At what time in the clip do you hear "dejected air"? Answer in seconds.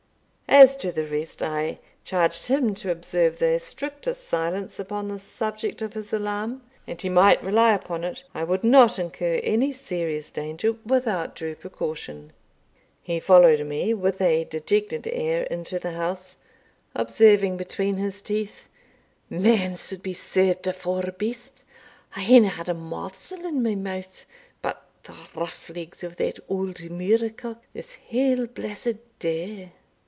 14.43-15.43